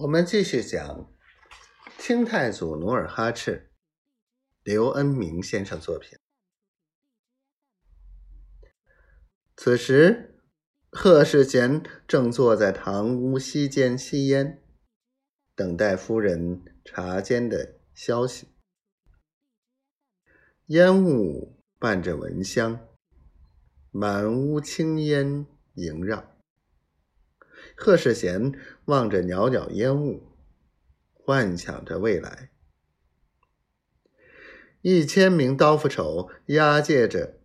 [0.00, 1.12] 我们继续讲
[1.98, 3.70] 清太祖努尔哈赤，
[4.62, 6.18] 刘恩明先生作品。
[9.56, 10.40] 此时，
[10.90, 14.62] 贺世贤正坐在堂屋西间吸烟，
[15.54, 18.48] 等待夫人茶间的消息。
[20.68, 22.88] 烟雾伴着蚊香，
[23.90, 25.44] 满屋青烟
[25.74, 26.39] 萦绕。
[27.82, 28.52] 贺世贤
[28.84, 30.22] 望着袅袅烟雾，
[31.14, 32.50] 幻想着未来。
[34.82, 37.38] 一千名刀斧手押解着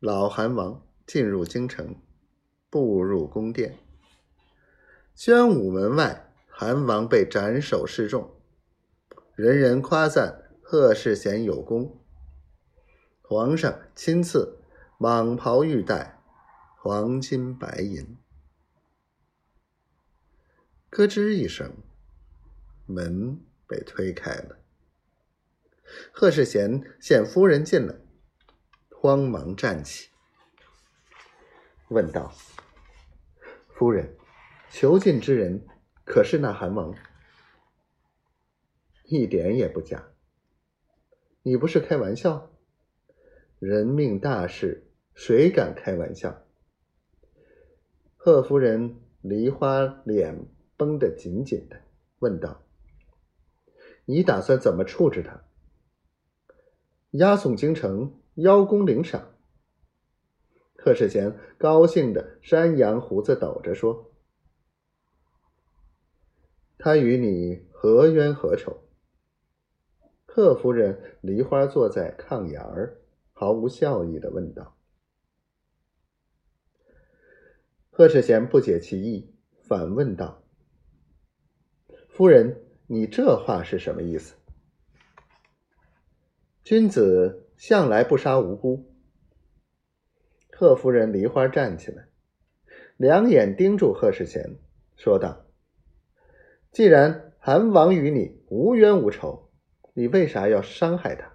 [0.00, 1.94] 老韩王进入京城，
[2.68, 3.78] 步入宫殿。
[5.14, 8.34] 宣武门外，韩王被斩首示众，
[9.36, 12.00] 人人夸赞贺世贤有功。
[13.22, 14.58] 皇上亲赐
[14.98, 16.20] 蟒袍玉带，
[16.82, 18.16] 黄金白银。
[20.98, 21.76] 咯吱一声，
[22.84, 24.58] 门被推开了。
[26.10, 27.94] 贺世贤见夫人进来，
[28.90, 30.08] 慌忙站起，
[31.90, 32.34] 问道
[33.78, 34.16] ：“夫人，
[34.70, 35.64] 囚禁之人
[36.04, 36.92] 可是那韩王？”
[39.06, 40.08] 一点也不假。
[41.44, 42.50] 你不是开玩笑？
[43.60, 46.44] 人命大事，谁敢开玩笑？
[48.16, 50.44] 贺夫人梨花脸。
[50.78, 51.78] 绷得紧紧的，
[52.20, 52.62] 问道
[54.06, 55.44] ：“你打算怎么处置他？”
[57.12, 59.34] 押送京城，邀功领赏。
[60.76, 64.12] 贺世贤高兴的山羊胡子抖着说
[66.78, 68.84] ：“他与你何冤何仇？”
[70.24, 73.00] 贺夫人梨花坐在炕沿儿，
[73.32, 74.76] 毫无笑意的问道。
[77.90, 79.34] 贺世贤不解其意，
[79.66, 80.44] 反问道。
[82.18, 82.56] 夫人，
[82.88, 84.34] 你这话是什么意思？
[86.64, 88.92] 君子向来不杀无辜。
[90.50, 92.08] 贺夫人梨花站起来，
[92.96, 94.56] 两眼盯住贺世贤，
[94.96, 95.46] 说道
[96.74, 99.52] ：“既然韩王与你无冤无仇，
[99.94, 101.32] 你为啥要伤害他？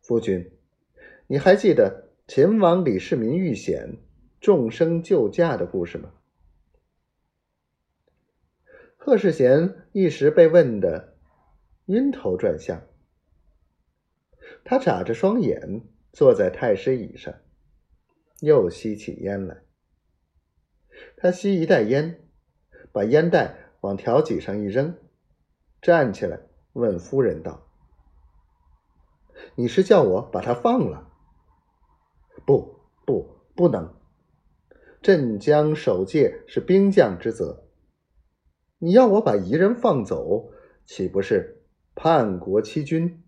[0.00, 0.50] 夫君，
[1.28, 3.98] 你还记得秦王李世民遇险，
[4.40, 6.12] 众生救驾的故事吗？”
[9.04, 11.16] 贺世贤一时被问得
[11.86, 12.86] 晕头转向，
[14.62, 15.82] 他眨着双眼
[16.12, 17.34] 坐在太师椅上，
[18.38, 19.64] 又吸起烟来。
[21.16, 22.28] 他吸一袋烟，
[22.92, 24.96] 把烟袋往条几上一扔，
[25.80, 26.38] 站起来
[26.74, 27.66] 问夫人道
[29.56, 31.10] ：“你是叫我把他放了？
[32.46, 33.92] 不不，不能！
[35.02, 37.66] 镇江守戒是兵将之责。”
[38.84, 40.50] 你要我把彝人放走，
[40.84, 41.62] 岂不是
[41.94, 43.21] 叛国欺君？